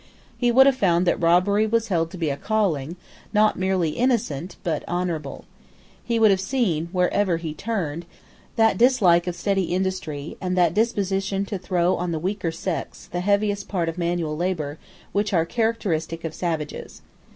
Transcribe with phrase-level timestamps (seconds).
[0.35, 2.95] He would have found that robbery was held to be a calling,
[3.33, 5.45] not merely innocent, but honourable.
[6.03, 8.07] He would have seen, wherever he turned,
[8.55, 13.19] that dislike of steady industry, and that disposition to throw on the weaker sex the
[13.21, 14.79] heaviest part of manual labour,
[15.11, 17.03] which are characteristic of savages.